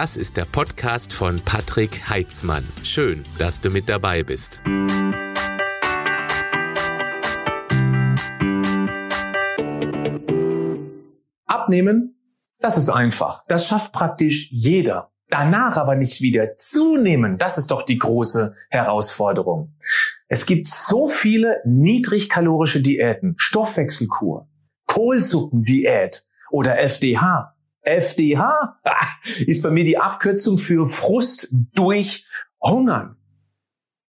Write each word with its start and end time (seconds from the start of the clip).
Das 0.00 0.16
ist 0.16 0.38
der 0.38 0.46
Podcast 0.46 1.12
von 1.12 1.42
Patrick 1.44 2.08
Heitzmann. 2.08 2.66
Schön, 2.84 3.22
dass 3.38 3.60
du 3.60 3.68
mit 3.68 3.86
dabei 3.90 4.22
bist. 4.22 4.62
Abnehmen, 11.44 12.18
das 12.60 12.78
ist 12.78 12.88
einfach. 12.88 13.44
Das 13.46 13.68
schafft 13.68 13.92
praktisch 13.92 14.48
jeder. 14.50 15.12
Danach 15.28 15.76
aber 15.76 15.96
nicht 15.96 16.22
wieder 16.22 16.56
zunehmen, 16.56 17.36
das 17.36 17.58
ist 17.58 17.70
doch 17.70 17.82
die 17.82 17.98
große 17.98 18.54
Herausforderung. 18.70 19.74
Es 20.28 20.46
gibt 20.46 20.66
so 20.66 21.10
viele 21.10 21.60
niedrigkalorische 21.66 22.80
Diäten, 22.80 23.34
Stoffwechselkur, 23.36 24.48
Kohlsuppendiät 24.86 26.24
oder 26.50 26.78
FDH. 26.78 27.54
FDH 27.82 28.78
ist 29.46 29.62
bei 29.62 29.70
mir 29.70 29.84
die 29.84 29.98
Abkürzung 29.98 30.58
für 30.58 30.86
Frust 30.86 31.48
durch 31.74 32.24
Hungern. 32.62 33.16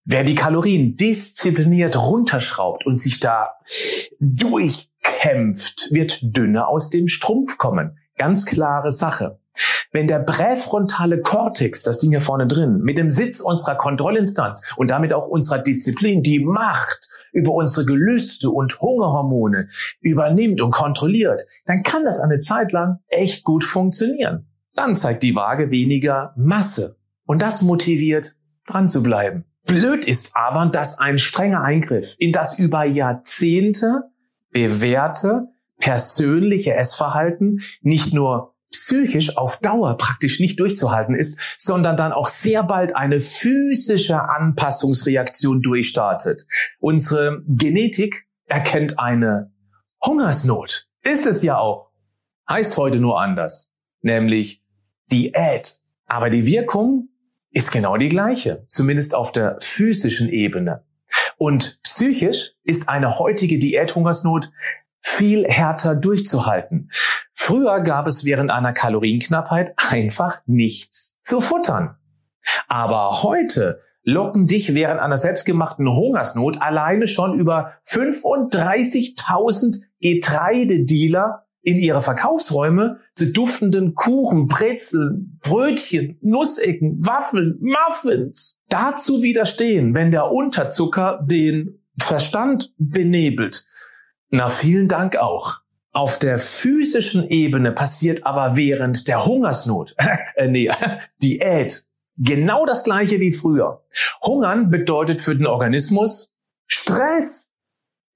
Wer 0.04 0.24
die 0.24 0.34
Kalorien 0.34 0.96
diszipliniert 0.96 1.98
runterschraubt 1.98 2.86
und 2.86 2.98
sich 2.98 3.20
da 3.20 3.58
durchkämpft, 4.20 5.88
wird 5.90 6.20
dünner 6.22 6.68
aus 6.68 6.88
dem 6.88 7.08
Strumpf 7.08 7.58
kommen. 7.58 7.98
Ganz 8.16 8.46
klare 8.46 8.90
Sache. 8.90 9.38
Wenn 9.90 10.06
der 10.06 10.18
präfrontale 10.18 11.20
Kortex, 11.20 11.82
das 11.82 11.98
Ding 11.98 12.10
hier 12.10 12.20
vorne 12.20 12.46
drin, 12.46 12.80
mit 12.82 12.98
dem 12.98 13.08
Sitz 13.08 13.40
unserer 13.40 13.76
Kontrollinstanz 13.76 14.74
und 14.76 14.90
damit 14.90 15.12
auch 15.12 15.28
unserer 15.28 15.58
Disziplin 15.58 16.22
die 16.22 16.40
Macht 16.40 17.08
über 17.32 17.52
unsere 17.52 17.86
Gelüste 17.86 18.50
und 18.50 18.80
Hungerhormone 18.80 19.68
übernimmt 20.00 20.60
und 20.60 20.72
kontrolliert, 20.72 21.46
dann 21.66 21.82
kann 21.82 22.04
das 22.04 22.20
eine 22.20 22.38
Zeit 22.38 22.72
lang 22.72 22.98
echt 23.08 23.44
gut 23.44 23.64
funktionieren. 23.64 24.46
Dann 24.74 24.94
zeigt 24.94 25.22
die 25.22 25.34
Waage 25.34 25.70
weniger 25.70 26.34
Masse. 26.36 26.96
Und 27.24 27.42
das 27.42 27.62
motiviert, 27.62 28.36
dran 28.66 28.88
zu 28.88 29.02
bleiben. 29.02 29.44
Blöd 29.66 30.06
ist 30.06 30.32
aber, 30.34 30.66
dass 30.66 30.98
ein 30.98 31.18
strenger 31.18 31.62
Eingriff 31.62 32.14
in 32.18 32.32
das 32.32 32.58
über 32.58 32.84
Jahrzehnte 32.84 34.04
bewährte 34.50 35.48
persönliche 35.78 36.74
Essverhalten 36.74 37.60
nicht 37.82 38.12
nur 38.12 38.54
psychisch 38.70 39.36
auf 39.36 39.60
Dauer 39.60 39.96
praktisch 39.96 40.40
nicht 40.40 40.60
durchzuhalten 40.60 41.14
ist, 41.14 41.38
sondern 41.56 41.96
dann 41.96 42.12
auch 42.12 42.28
sehr 42.28 42.62
bald 42.62 42.94
eine 42.94 43.20
physische 43.20 44.22
Anpassungsreaktion 44.22 45.62
durchstartet. 45.62 46.46
Unsere 46.78 47.42
Genetik 47.46 48.26
erkennt 48.46 48.98
eine 48.98 49.52
Hungersnot. 50.04 50.86
Ist 51.02 51.26
es 51.26 51.42
ja 51.42 51.58
auch. 51.58 51.90
Heißt 52.48 52.76
heute 52.76 53.00
nur 53.00 53.20
anders. 53.20 53.72
Nämlich 54.00 54.62
Diät. 55.10 55.80
Aber 56.06 56.30
die 56.30 56.46
Wirkung 56.46 57.08
ist 57.50 57.72
genau 57.72 57.96
die 57.96 58.08
gleiche. 58.08 58.64
Zumindest 58.68 59.14
auf 59.14 59.32
der 59.32 59.58
physischen 59.60 60.28
Ebene. 60.28 60.84
Und 61.36 61.80
psychisch 61.82 62.52
ist 62.64 62.88
eine 62.88 63.18
heutige 63.18 63.58
Diäthungersnot 63.58 64.50
viel 65.08 65.46
härter 65.46 65.96
durchzuhalten. 65.96 66.90
Früher 67.32 67.80
gab 67.80 68.06
es 68.06 68.24
während 68.24 68.50
einer 68.50 68.72
Kalorienknappheit 68.72 69.74
einfach 69.76 70.40
nichts 70.46 71.18
zu 71.20 71.40
futtern. 71.40 71.96
Aber 72.68 73.22
heute 73.22 73.80
locken 74.04 74.46
dich 74.46 74.74
während 74.74 75.00
einer 75.00 75.16
selbstgemachten 75.16 75.88
Hungersnot 75.88 76.60
alleine 76.62 77.06
schon 77.06 77.38
über 77.38 77.72
35.000 77.86 79.80
Getreidedealer 80.00 81.46
in 81.62 81.78
ihre 81.78 82.02
Verkaufsräume 82.02 83.00
zu 83.14 83.32
duftenden 83.32 83.94
Kuchen, 83.94 84.46
Brezeln, 84.46 85.40
Brötchen, 85.42 86.18
Nussecken, 86.22 87.04
Waffeln, 87.04 87.58
Muffins. 87.60 88.60
Dazu 88.68 89.22
widerstehen, 89.22 89.94
wenn 89.94 90.10
der 90.10 90.30
Unterzucker 90.30 91.20
den 91.24 91.82
Verstand 91.98 92.72
benebelt 92.78 93.66
na, 94.30 94.48
vielen 94.48 94.88
Dank 94.88 95.16
auch. 95.16 95.58
Auf 95.92 96.18
der 96.18 96.38
physischen 96.38 97.28
Ebene 97.28 97.72
passiert 97.72 98.26
aber 98.26 98.56
während 98.56 99.08
der 99.08 99.24
Hungersnot, 99.24 99.94
äh, 100.36 100.48
nee, 100.48 100.70
Diät, 101.22 101.86
genau 102.16 102.66
das 102.66 102.84
gleiche 102.84 103.20
wie 103.20 103.32
früher. 103.32 103.82
Hungern 104.22 104.70
bedeutet 104.70 105.20
für 105.20 105.34
den 105.34 105.46
Organismus 105.46 106.34
Stress. 106.66 107.52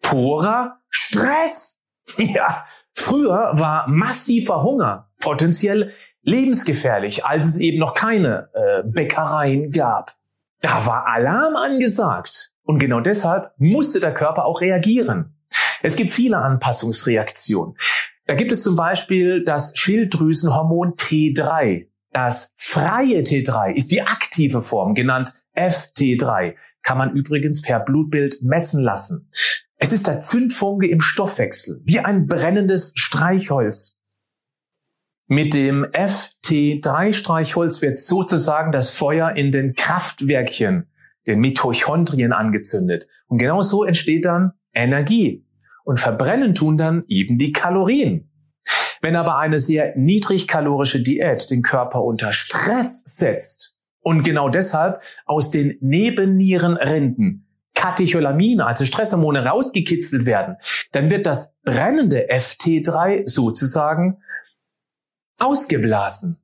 Purer 0.00 0.78
Stress. 0.89 1.78
Ja, 2.19 2.67
früher 2.93 3.53
war 3.55 3.89
massiver 3.89 4.65
Hunger 4.65 5.09
potenziell 5.21 5.93
lebensgefährlich, 6.23 7.25
als 7.25 7.47
es 7.47 7.59
eben 7.59 7.79
noch 7.79 7.94
keine 7.94 8.50
äh, 8.53 8.83
Bäckereien 8.84 9.71
gab. 9.71 10.17
Da 10.61 10.84
war 10.84 11.06
Alarm 11.06 11.56
angesagt. 11.56 12.53
Und 12.65 12.81
genau 12.81 13.00
deshalb 13.00 13.53
musste 13.56 14.00
der 14.00 14.12
Körper 14.12 14.44
auch 14.44 14.61
reagieren. 14.61 15.37
Es 15.82 15.97
gibt 15.97 16.12
viele 16.12 16.38
Anpassungsreaktionen. 16.38 17.76
Da 18.26 18.34
gibt 18.34 18.53
es 18.53 18.62
zum 18.62 18.76
Beispiel 18.76 19.44
das 19.44 19.72
Schilddrüsenhormon 19.76 20.94
T3. 20.94 21.88
Das 22.12 22.53
freie 22.56 23.22
T3 23.22 23.72
ist 23.75 23.91
die 23.91 24.03
aktive 24.03 24.62
Form, 24.62 24.94
genannt 24.94 25.32
FT3. 25.56 26.54
Kann 26.82 26.98
man 26.98 27.10
übrigens 27.10 27.62
per 27.62 27.81
Blutbild 27.81 28.43
messen 28.43 28.82
lassen. 28.82 29.28
Es 29.76 29.93
ist 29.93 30.06
der 30.06 30.20
Zündfunke 30.20 30.88
im 30.88 31.00
Stoffwechsel, 31.00 31.81
wie 31.84 31.99
ein 31.99 32.26
brennendes 32.26 32.93
Streichholz. 32.94 33.99
Mit 35.26 35.54
dem 35.54 35.84
FT3-Streichholz 35.84 37.82
wird 37.82 37.99
sozusagen 37.99 38.70
das 38.70 38.91
Feuer 38.91 39.31
in 39.34 39.50
den 39.50 39.75
Kraftwerkchen, 39.75 40.88
den 41.26 41.41
Mitochondrien 41.41 42.32
angezündet. 42.32 43.09
Und 43.26 43.38
genau 43.38 43.62
so 43.62 43.84
entsteht 43.84 44.25
dann 44.26 44.53
Energie 44.75 45.44
und 45.84 46.00
verbrennen 46.00 46.54
tun 46.54 46.76
dann 46.76 47.04
eben 47.09 47.38
die 47.38 47.53
Kalorien. 47.53 48.31
Wenn 49.00 49.16
aber 49.16 49.38
eine 49.38 49.59
sehr 49.59 49.97
niedrigkalorische 49.97 51.03
Diät 51.03 51.50
den 51.50 51.62
Körper 51.62 52.03
unter 52.03 52.31
Stress 52.31 53.03
setzt 53.04 53.76
und 54.00 54.22
genau 54.22 54.48
deshalb 54.48 55.03
aus 55.26 55.50
den 55.50 55.76
Nebennierenrinden 55.81 57.48
Katecholamine, 57.75 58.65
also 58.65 58.84
Stresshormone, 58.84 59.44
rausgekitzelt 59.44 60.25
werden, 60.25 60.56
dann 60.93 61.10
wird 61.10 61.26
das 61.26 61.53
brennende 61.65 62.28
FT3 62.31 63.28
sozusagen 63.28 64.22
ausgeblasen. 65.38 66.38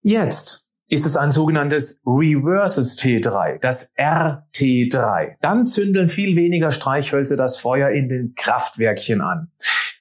Jetzt 0.00 0.63
ist 0.88 1.06
es 1.06 1.16
ein 1.16 1.30
sogenanntes 1.30 2.00
Reverses 2.06 2.98
T3, 2.98 3.58
das 3.58 3.92
RT3. 3.96 5.36
Dann 5.40 5.66
zündeln 5.66 6.08
viel 6.08 6.36
weniger 6.36 6.70
Streichhölzer 6.70 7.36
das 7.36 7.58
Feuer 7.58 7.90
in 7.90 8.08
den 8.08 8.34
Kraftwerkchen 8.34 9.20
an. 9.20 9.50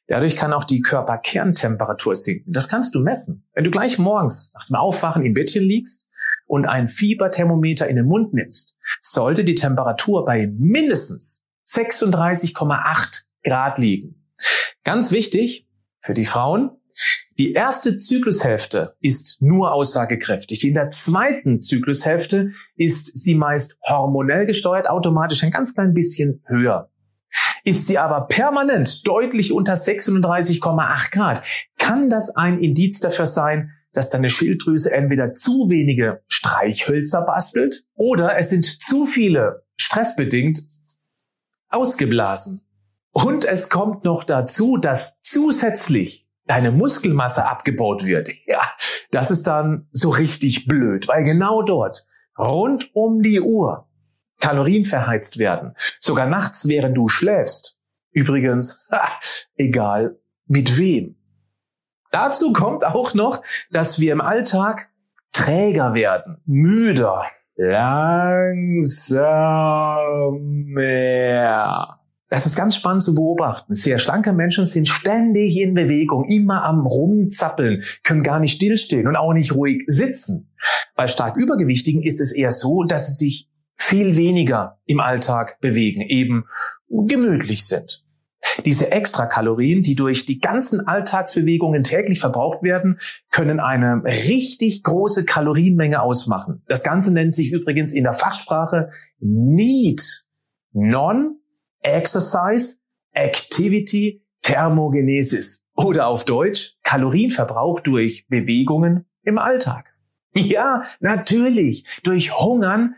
Dadurch 0.07 0.35
kann 0.35 0.53
auch 0.53 0.65
die 0.65 0.81
Körperkerntemperatur 0.81 2.15
sinken. 2.15 2.51
Das 2.51 2.67
kannst 2.67 2.93
du 2.93 2.99
messen. 2.99 3.45
Wenn 3.53 3.63
du 3.63 3.71
gleich 3.71 3.97
morgens 3.97 4.51
nach 4.53 4.67
dem 4.67 4.75
Aufwachen 4.75 5.25
im 5.25 5.33
Bettchen 5.33 5.63
liegst 5.63 6.05
und 6.45 6.65
ein 6.65 6.89
Fieberthermometer 6.89 7.87
in 7.87 7.95
den 7.95 8.05
Mund 8.05 8.33
nimmst, 8.33 8.75
sollte 9.01 9.45
die 9.45 9.55
Temperatur 9.55 10.25
bei 10.25 10.47
mindestens 10.47 11.45
36,8 11.65 13.23
Grad 13.43 13.79
liegen. 13.79 14.23
Ganz 14.83 15.11
wichtig 15.11 15.67
für 15.99 16.13
die 16.13 16.25
Frauen, 16.25 16.71
die 17.39 17.53
erste 17.53 17.95
Zyklushälfte 17.95 18.95
ist 18.99 19.37
nur 19.39 19.73
aussagekräftig. 19.73 20.63
In 20.67 20.75
der 20.75 20.91
zweiten 20.91 21.59
Zyklushälfte 21.59 22.51
ist 22.75 23.17
sie 23.17 23.35
meist 23.35 23.77
hormonell 23.87 24.45
gesteuert, 24.45 24.87
automatisch 24.87 25.43
ein 25.43 25.51
ganz 25.51 25.73
klein 25.73 25.93
bisschen 25.93 26.43
höher. 26.45 26.91
Ist 27.63 27.87
sie 27.87 27.97
aber 27.97 28.27
permanent 28.27 29.07
deutlich 29.07 29.51
unter 29.51 29.73
36,8 29.73 31.11
Grad, 31.11 31.45
kann 31.77 32.09
das 32.09 32.35
ein 32.35 32.59
Indiz 32.59 32.99
dafür 32.99 33.25
sein, 33.25 33.71
dass 33.93 34.09
deine 34.09 34.29
Schilddrüse 34.29 34.91
entweder 34.91 35.31
zu 35.31 35.69
wenige 35.69 36.21
Streichhölzer 36.27 37.23
bastelt 37.25 37.85
oder 37.95 38.37
es 38.37 38.49
sind 38.49 38.65
zu 38.65 39.05
viele 39.05 39.63
stressbedingt 39.75 40.61
ausgeblasen. 41.69 42.61
Und 43.11 43.45
es 43.45 43.69
kommt 43.69 44.03
noch 44.03 44.23
dazu, 44.23 44.77
dass 44.77 45.19
zusätzlich 45.21 46.22
deine 46.45 46.71
Muskelmasse 46.71 47.45
abgebaut 47.45 48.05
wird, 48.05 48.29
ja, 48.45 48.61
das 49.11 49.31
ist 49.31 49.47
dann 49.47 49.87
so 49.91 50.09
richtig 50.09 50.67
blöd, 50.67 51.07
weil 51.07 51.23
genau 51.23 51.61
dort, 51.61 52.05
rund 52.37 52.89
um 52.93 53.21
die 53.21 53.41
Uhr, 53.41 53.87
Kalorien 54.39 54.83
verheizt 54.83 55.37
werden. 55.37 55.73
Sogar 55.99 56.25
nachts, 56.27 56.67
während 56.67 56.97
du 56.97 57.07
schläfst. 57.07 57.77
Übrigens, 58.11 58.89
ha, 58.91 59.07
egal 59.55 60.19
mit 60.47 60.77
wem. 60.77 61.15
Dazu 62.11 62.53
kommt 62.53 62.85
auch 62.85 63.13
noch, 63.13 63.41
dass 63.71 63.99
wir 63.99 64.13
im 64.13 64.21
Alltag 64.21 64.89
träger 65.31 65.93
werden, 65.95 66.41
müder, 66.45 67.23
langsamer. 67.55 68.83
Das 72.33 72.47
ist 72.47 72.55
ganz 72.55 72.75
spannend 72.75 73.03
zu 73.03 73.13
beobachten. 73.13 73.75
Sehr 73.75 73.99
schlanke 73.99 74.33
Menschen 74.33 74.65
sind 74.65 74.87
ständig 74.87 75.55
in 75.55 75.75
Bewegung, 75.75 76.25
immer 76.25 76.63
am 76.63 76.87
Rumzappeln, 76.87 77.83
können 78.03 78.23
gar 78.23 78.39
nicht 78.39 78.55
stillstehen 78.55 79.05
und 79.05 79.15
auch 79.15 79.33
nicht 79.33 79.53
ruhig 79.53 79.83
sitzen. 79.85 80.51
Bei 80.95 81.05
stark 81.05 81.37
Übergewichtigen 81.37 82.01
ist 82.01 82.19
es 82.19 82.31
eher 82.31 82.49
so, 82.49 82.85
dass 82.85 83.05
sie 83.05 83.25
sich 83.25 83.49
viel 83.75 84.15
weniger 84.15 84.79
im 84.87 84.99
Alltag 84.99 85.59
bewegen, 85.61 86.01
eben 86.01 86.45
gemütlich 86.89 87.67
sind. 87.67 88.03
Diese 88.65 88.91
Extrakalorien, 88.91 89.83
die 89.83 89.93
durch 89.93 90.25
die 90.25 90.39
ganzen 90.39 90.87
Alltagsbewegungen 90.87 91.83
täglich 91.83 92.19
verbraucht 92.19 92.63
werden, 92.63 92.97
können 93.29 93.59
eine 93.59 94.01
richtig 94.05 94.81
große 94.81 95.25
Kalorienmenge 95.25 96.01
ausmachen. 96.01 96.63
Das 96.67 96.81
Ganze 96.81 97.13
nennt 97.13 97.35
sich 97.35 97.51
übrigens 97.51 97.93
in 97.93 98.05
der 98.05 98.13
Fachsprache 98.13 98.89
NEAT, 99.19 100.25
Non 100.71 101.37
Exercise, 101.83 102.77
Activity, 103.13 104.23
Thermogenesis 104.41 105.63
oder 105.75 106.07
auf 106.07 106.25
Deutsch 106.25 106.75
Kalorienverbrauch 106.83 107.79
durch 107.79 108.27
Bewegungen 108.27 109.05
im 109.23 109.37
Alltag. 109.37 109.93
Ja, 110.33 110.83
natürlich, 110.99 111.85
durch 112.03 112.37
Hungern 112.37 112.95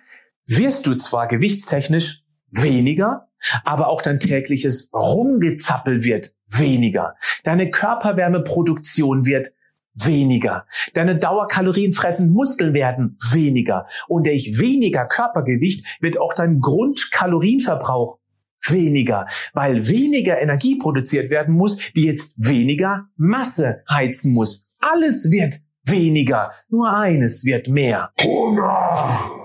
wirst 0.47 0.87
du 0.87 0.95
zwar 0.95 1.27
gewichtstechnisch 1.27 2.23
weniger, 2.49 3.27
aber 3.63 3.87
auch 3.89 4.01
dein 4.01 4.19
tägliches 4.19 4.89
Rumgezappel 4.93 6.03
wird 6.03 6.33
weniger. 6.49 7.15
Deine 7.43 7.69
Körperwärmeproduktion 7.69 9.25
wird 9.25 9.53
weniger. 9.93 10.65
Deine 10.93 11.17
dauerkalorienfressenden 11.17 12.33
Muskeln 12.33 12.73
werden 12.73 13.17
weniger. 13.31 13.87
Und 14.07 14.27
durch 14.27 14.59
weniger 14.59 15.05
Körpergewicht 15.05 16.01
wird 16.01 16.19
auch 16.19 16.33
dein 16.33 16.59
Grundkalorienverbrauch 16.59 18.19
weniger, 18.71 19.27
weil 19.53 19.87
weniger 19.87 20.41
Energie 20.41 20.77
produziert 20.77 21.29
werden 21.29 21.55
muss, 21.55 21.77
die 21.95 22.05
jetzt 22.05 22.33
weniger 22.37 23.07
Masse 23.15 23.83
heizen 23.89 24.33
muss. 24.33 24.67
Alles 24.79 25.31
wird 25.31 25.61
weniger, 25.83 26.51
nur 26.69 26.95
eines 26.95 27.45
wird 27.45 27.67
mehr. 27.67 28.11
Hunger! 28.21 29.44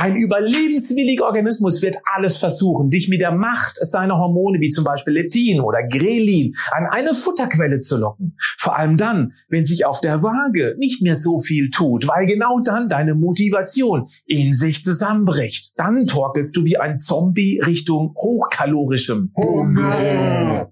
Dein 0.00 0.14
überlebenswilliger 0.14 1.24
Organismus 1.24 1.82
wird 1.82 1.96
alles 2.14 2.36
versuchen, 2.36 2.88
dich 2.88 3.08
mit 3.08 3.20
der 3.20 3.32
Macht 3.32 3.78
seiner 3.80 4.16
Hormone 4.16 4.60
wie 4.60 4.70
zum 4.70 4.84
Beispiel 4.84 5.14
Leptin 5.14 5.60
oder 5.60 5.82
Grelin 5.82 6.54
an 6.70 6.86
eine 6.88 7.14
Futterquelle 7.14 7.80
zu 7.80 7.96
locken. 7.96 8.36
Vor 8.58 8.78
allem 8.78 8.96
dann, 8.96 9.32
wenn 9.48 9.66
sich 9.66 9.86
auf 9.86 10.00
der 10.00 10.22
Waage 10.22 10.76
nicht 10.78 11.02
mehr 11.02 11.16
so 11.16 11.40
viel 11.40 11.70
tut, 11.70 12.06
weil 12.06 12.26
genau 12.26 12.60
dann 12.60 12.88
deine 12.88 13.16
Motivation 13.16 14.08
in 14.24 14.54
sich 14.54 14.82
zusammenbricht. 14.82 15.72
Dann 15.76 16.06
torkelst 16.06 16.56
du 16.56 16.64
wie 16.64 16.76
ein 16.76 17.00
Zombie 17.00 17.60
Richtung 17.66 18.14
hochkalorischem 18.16 19.32
Hunger. 19.36 20.70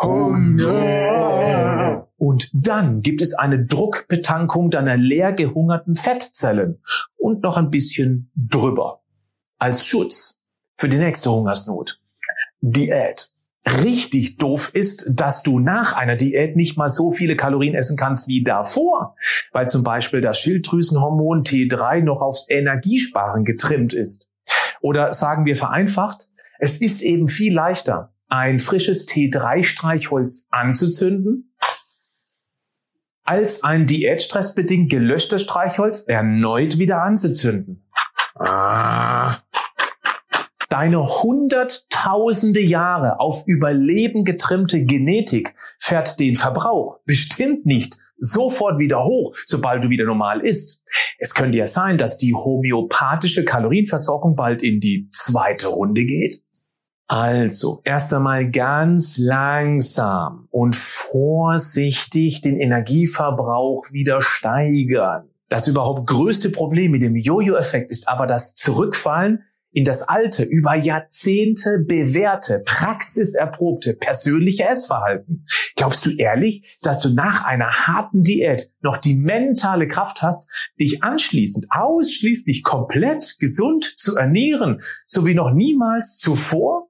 Hunger. 0.00 2.05
Und 2.16 2.50
dann 2.54 3.02
gibt 3.02 3.20
es 3.20 3.34
eine 3.34 3.64
Druckbetankung 3.64 4.70
deiner 4.70 4.96
leer 4.96 5.32
gehungerten 5.32 5.94
Fettzellen 5.94 6.80
und 7.16 7.42
noch 7.42 7.56
ein 7.56 7.70
bisschen 7.70 8.30
drüber. 8.34 9.02
Als 9.58 9.86
Schutz 9.86 10.40
für 10.76 10.88
die 10.88 10.98
nächste 10.98 11.30
Hungersnot. 11.30 12.00
Diät. 12.60 13.30
Richtig 13.82 14.36
doof 14.36 14.70
ist, 14.72 15.06
dass 15.10 15.42
du 15.42 15.58
nach 15.58 15.92
einer 15.92 16.14
Diät 16.14 16.54
nicht 16.54 16.76
mal 16.76 16.88
so 16.88 17.10
viele 17.10 17.36
Kalorien 17.36 17.74
essen 17.74 17.96
kannst 17.96 18.28
wie 18.28 18.44
davor, 18.44 19.16
weil 19.52 19.68
zum 19.68 19.82
Beispiel 19.82 20.20
das 20.20 20.38
Schilddrüsenhormon 20.38 21.42
T3 21.42 22.02
noch 22.02 22.22
aufs 22.22 22.48
Energiesparen 22.48 23.44
getrimmt 23.44 23.92
ist. 23.92 24.28
Oder 24.80 25.12
sagen 25.12 25.46
wir 25.46 25.56
vereinfacht, 25.56 26.28
es 26.58 26.76
ist 26.76 27.02
eben 27.02 27.28
viel 27.28 27.52
leichter, 27.52 28.14
ein 28.28 28.58
frisches 28.58 29.08
T3-Streichholz 29.08 30.46
anzuzünden, 30.50 31.52
als 33.26 33.62
ein 33.64 33.86
diätstressbedingt 33.86 34.90
gelöschtes 34.90 35.42
Streichholz 35.42 36.04
erneut 36.06 36.78
wieder 36.78 37.02
anzuzünden. 37.02 37.84
Ah. 38.34 39.38
Deine 40.68 41.06
hunderttausende 41.06 42.60
Jahre 42.60 43.20
auf 43.20 43.44
Überleben 43.46 44.24
getrimmte 44.24 44.84
Genetik 44.84 45.54
fährt 45.78 46.18
den 46.18 46.34
Verbrauch 46.34 47.00
bestimmt 47.04 47.66
nicht 47.66 47.98
sofort 48.18 48.78
wieder 48.78 49.04
hoch, 49.04 49.36
sobald 49.44 49.84
du 49.84 49.90
wieder 49.90 50.04
normal 50.04 50.40
isst. 50.40 50.82
Es 51.18 51.34
könnte 51.34 51.58
ja 51.58 51.66
sein, 51.66 51.98
dass 51.98 52.18
die 52.18 52.34
homöopathische 52.34 53.44
Kalorienversorgung 53.44 54.36
bald 54.36 54.62
in 54.62 54.80
die 54.80 55.08
zweite 55.10 55.68
Runde 55.68 56.04
geht. 56.04 56.42
Also, 57.08 57.82
erst 57.84 58.12
einmal 58.14 58.50
ganz 58.50 59.16
langsam 59.16 60.48
und 60.50 60.74
vorsichtig 60.74 62.40
den 62.40 62.58
Energieverbrauch 62.58 63.92
wieder 63.92 64.20
steigern. 64.20 65.28
Das 65.48 65.68
überhaupt 65.68 66.08
größte 66.08 66.50
Problem 66.50 66.90
mit 66.90 67.02
dem 67.02 67.14
Jojo-Effekt 67.14 67.90
ist 67.90 68.08
aber 68.08 68.26
das 68.26 68.54
Zurückfallen 68.54 69.44
in 69.70 69.84
das 69.84 70.02
alte, 70.02 70.42
über 70.42 70.74
Jahrzehnte 70.74 71.84
bewährte, 71.86 72.62
praxiserprobte 72.64 73.92
persönliche 73.92 74.64
Essverhalten. 74.64 75.44
Glaubst 75.76 76.06
du 76.06 76.16
ehrlich, 76.16 76.78
dass 76.80 77.00
du 77.00 77.10
nach 77.10 77.44
einer 77.44 77.70
harten 77.70 78.22
Diät 78.24 78.72
noch 78.80 78.96
die 78.96 79.14
mentale 79.14 79.86
Kraft 79.86 80.22
hast, 80.22 80.50
dich 80.80 81.04
anschließend 81.04 81.66
ausschließlich 81.68 82.62
komplett 82.62 83.36
gesund 83.38 83.84
zu 83.84 84.16
ernähren, 84.16 84.80
so 85.06 85.26
wie 85.26 85.34
noch 85.34 85.52
niemals 85.52 86.16
zuvor? 86.16 86.85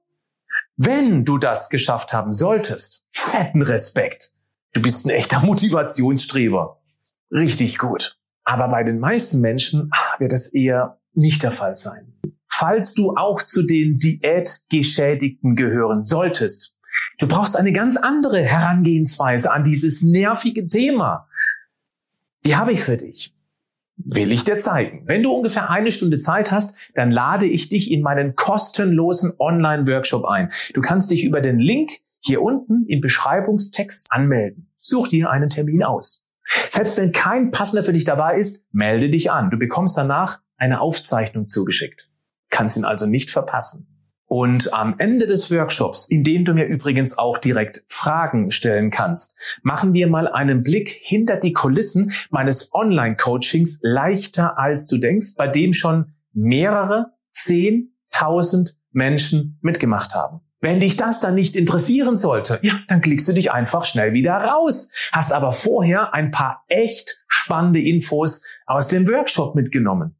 Wenn 0.79 1.25
du 1.25 1.39
das 1.39 1.69
geschafft 1.69 2.13
haben 2.13 2.31
solltest, 2.31 3.03
fetten 3.11 3.63
Respekt. 3.63 4.33
Du 4.73 4.81
bist 4.81 5.05
ein 5.05 5.09
echter 5.09 5.39
Motivationsstreber. 5.39 6.83
Richtig 7.31 7.79
gut. 7.79 8.19
Aber 8.43 8.67
bei 8.67 8.83
den 8.83 8.99
meisten 8.99 9.41
Menschen 9.41 9.89
ach, 9.91 10.19
wird 10.19 10.31
das 10.31 10.53
eher 10.53 11.01
nicht 11.13 11.41
der 11.41 11.51
Fall 11.51 11.73
sein. 11.73 12.13
Falls 12.47 12.93
du 12.93 13.15
auch 13.15 13.41
zu 13.41 13.63
den 13.63 13.97
Diätgeschädigten 13.97 15.55
gehören 15.55 16.03
solltest, 16.03 16.75
du 17.17 17.27
brauchst 17.27 17.57
eine 17.57 17.73
ganz 17.73 17.97
andere 17.97 18.45
Herangehensweise 18.45 19.51
an 19.51 19.63
dieses 19.63 20.03
nervige 20.03 20.67
Thema. 20.67 21.27
Die 22.45 22.55
habe 22.55 22.71
ich 22.71 22.81
für 22.81 22.97
dich 22.97 23.36
will 23.97 24.31
ich 24.31 24.43
dir 24.43 24.57
zeigen. 24.57 25.03
Wenn 25.05 25.23
du 25.23 25.33
ungefähr 25.33 25.69
eine 25.69 25.91
Stunde 25.91 26.17
Zeit 26.17 26.51
hast, 26.51 26.75
dann 26.95 27.11
lade 27.11 27.45
ich 27.45 27.69
dich 27.69 27.91
in 27.91 28.01
meinen 28.01 28.35
kostenlosen 28.35 29.33
Online-Workshop 29.39 30.25
ein. 30.25 30.51
Du 30.73 30.81
kannst 30.81 31.11
dich 31.11 31.23
über 31.23 31.41
den 31.41 31.59
Link 31.59 31.91
hier 32.19 32.41
unten 32.41 32.85
im 32.87 33.01
Beschreibungstext 33.01 34.07
anmelden. 34.09 34.71
Such 34.77 35.07
dir 35.07 35.29
einen 35.29 35.49
Termin 35.49 35.83
aus. 35.83 36.25
Selbst 36.69 36.97
wenn 36.97 37.11
kein 37.11 37.51
passender 37.51 37.83
für 37.83 37.93
dich 37.93 38.05
dabei 38.05 38.37
ist, 38.37 38.65
melde 38.71 39.09
dich 39.09 39.31
an. 39.31 39.49
Du 39.49 39.57
bekommst 39.57 39.97
danach 39.97 40.39
eine 40.55 40.79
Aufzeichnung 40.79 41.49
zugeschickt. 41.49 42.09
Kannst 42.49 42.77
ihn 42.77 42.85
also 42.85 43.05
nicht 43.05 43.29
verpassen. 43.29 43.96
Und 44.27 44.73
am 44.73 44.95
Ende 44.97 45.25
des 45.25 45.49
Workshops, 45.51 46.05
in 46.05 46.25
dem 46.25 46.43
du 46.43 46.53
mir 46.53 46.65
übrigens 46.65 47.17
auch 47.17 47.37
direkt 47.37 47.83
Fragen 47.87 48.51
stellen 48.51 48.91
kannst, 48.91 49.35
machen 49.63 49.93
wir 49.93 50.09
mal 50.09 50.27
einen 50.27 50.63
Blick 50.63 50.89
hinter 50.89 51.37
die 51.37 51.53
Kulissen 51.53 52.11
meines 52.29 52.73
Online-Coachings 52.73 53.79
leichter 53.81 54.59
als 54.59 54.85
du 54.85 54.97
denkst, 54.97 55.35
bei 55.37 55.47
dem 55.47 55.71
schon 55.71 56.13
mehrere 56.33 57.13
zehntausend 57.31 58.77
Menschen 58.91 59.59
mitgemacht 59.61 60.13
haben. 60.13 60.41
Wenn 60.59 60.81
dich 60.81 60.97
das 60.97 61.21
dann 61.21 61.35
nicht 61.35 61.55
interessieren 61.55 62.17
sollte, 62.17 62.59
ja, 62.63 62.73
dann 62.87 63.01
klickst 63.01 63.27
du 63.29 63.33
dich 63.33 63.51
einfach 63.51 63.85
schnell 63.85 64.11
wieder 64.13 64.33
raus. 64.33 64.89
Hast 65.13 65.31
aber 65.31 65.53
vorher 65.53 66.13
ein 66.13 66.31
paar 66.31 66.63
echt 66.67 67.23
spannende 67.27 67.79
Infos 67.79 68.41
aus 68.65 68.87
dem 68.87 69.07
Workshop 69.07 69.55
mitgenommen 69.55 70.15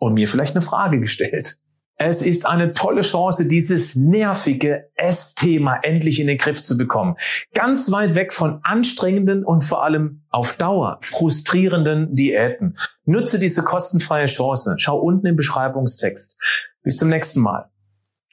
und 0.00 0.14
mir 0.14 0.26
vielleicht 0.26 0.56
eine 0.56 0.62
Frage 0.62 0.98
gestellt. 0.98 1.58
Es 1.96 2.22
ist 2.22 2.44
eine 2.46 2.74
tolle 2.74 3.02
Chance, 3.02 3.46
dieses 3.46 3.94
nervige 3.94 4.90
Essthema 4.96 5.78
endlich 5.82 6.18
in 6.18 6.26
den 6.26 6.38
Griff 6.38 6.60
zu 6.62 6.76
bekommen. 6.76 7.16
Ganz 7.54 7.92
weit 7.92 8.16
weg 8.16 8.32
von 8.32 8.60
anstrengenden 8.64 9.44
und 9.44 9.62
vor 9.62 9.84
allem 9.84 10.24
auf 10.28 10.54
Dauer 10.54 10.98
frustrierenden 11.02 12.14
Diäten. 12.16 12.76
Nutze 13.04 13.38
diese 13.38 13.62
kostenfreie 13.62 14.26
Chance. 14.26 14.74
Schau 14.78 14.98
unten 14.98 15.26
im 15.26 15.36
Beschreibungstext. 15.36 16.36
Bis 16.82 16.96
zum 16.96 17.10
nächsten 17.10 17.40
Mal. 17.40 17.70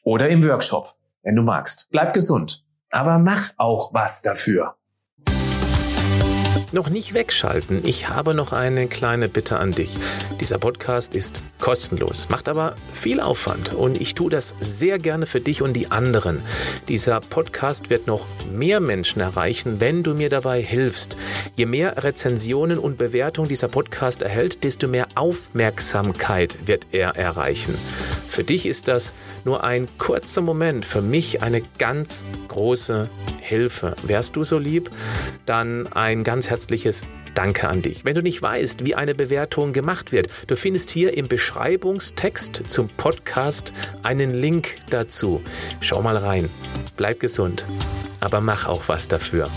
Oder 0.03 0.29
im 0.29 0.43
Workshop, 0.43 0.95
wenn 1.21 1.35
du 1.35 1.43
magst. 1.43 1.87
Bleib 1.91 2.13
gesund. 2.13 2.65
Aber 2.89 3.19
mach 3.19 3.51
auch 3.57 3.93
was 3.93 4.23
dafür. 4.23 4.75
Noch 6.73 6.89
nicht 6.89 7.13
wegschalten. 7.13 7.81
Ich 7.83 8.07
habe 8.07 8.33
noch 8.33 8.53
eine 8.53 8.87
kleine 8.87 9.27
Bitte 9.27 9.59
an 9.59 9.71
dich. 9.71 9.91
Dieser 10.39 10.57
Podcast 10.57 11.13
ist 11.13 11.41
kostenlos, 11.59 12.29
macht 12.29 12.47
aber 12.47 12.75
viel 12.93 13.19
Aufwand 13.19 13.73
und 13.73 13.99
ich 13.99 14.15
tue 14.15 14.29
das 14.29 14.53
sehr 14.61 14.97
gerne 14.97 15.25
für 15.25 15.41
dich 15.41 15.61
und 15.61 15.73
die 15.73 15.91
anderen. 15.91 16.41
Dieser 16.87 17.19
Podcast 17.19 17.89
wird 17.89 18.07
noch 18.07 18.25
mehr 18.49 18.79
Menschen 18.79 19.21
erreichen, 19.21 19.81
wenn 19.81 20.01
du 20.01 20.13
mir 20.13 20.29
dabei 20.29 20.61
hilfst. 20.61 21.17
Je 21.57 21.65
mehr 21.65 22.05
Rezensionen 22.05 22.77
und 22.77 22.97
Bewertungen 22.97 23.49
dieser 23.49 23.67
Podcast 23.67 24.21
erhält, 24.21 24.63
desto 24.63 24.87
mehr 24.87 25.07
Aufmerksamkeit 25.15 26.67
wird 26.67 26.87
er 26.93 27.17
erreichen. 27.17 27.73
Für 27.73 28.45
dich 28.45 28.65
ist 28.65 28.87
das 28.87 29.13
nur 29.43 29.65
ein 29.65 29.89
kurzer 29.97 30.39
Moment, 30.39 30.85
für 30.85 31.01
mich 31.01 31.43
eine 31.43 31.61
ganz 31.79 32.23
große 32.47 33.09
Hilfe. 33.51 33.93
Wärst 34.03 34.37
du 34.37 34.45
so 34.45 34.57
lieb, 34.57 34.89
dann 35.45 35.85
ein 35.91 36.23
ganz 36.23 36.49
herzliches 36.49 37.03
Danke 37.35 37.67
an 37.67 37.81
dich. 37.81 38.05
Wenn 38.05 38.15
du 38.15 38.21
nicht 38.21 38.41
weißt, 38.41 38.85
wie 38.85 38.95
eine 38.95 39.13
Bewertung 39.13 39.73
gemacht 39.73 40.13
wird, 40.13 40.29
du 40.47 40.55
findest 40.55 40.89
hier 40.89 41.17
im 41.17 41.27
Beschreibungstext 41.27 42.63
zum 42.67 42.87
Podcast 42.95 43.73
einen 44.03 44.33
Link 44.33 44.77
dazu. 44.89 45.41
Schau 45.81 46.01
mal 46.01 46.15
rein. 46.15 46.49
Bleib 46.95 47.19
gesund, 47.19 47.65
aber 48.21 48.39
mach 48.39 48.67
auch 48.67 48.83
was 48.87 49.09
dafür. 49.09 49.49